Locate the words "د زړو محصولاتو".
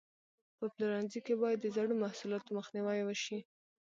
1.61-2.55